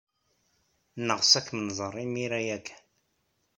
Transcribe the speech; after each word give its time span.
Neɣs 1.07 1.31
ad 1.39 1.43
kem-nẓer 1.45 1.95
imir-a 2.05 2.39
ya 2.47 2.57
kan. 2.65 2.83